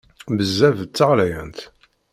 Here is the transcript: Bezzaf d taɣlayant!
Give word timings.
Bezzaf 0.37 0.77
d 0.83 0.89
taɣlayant! 0.95 1.59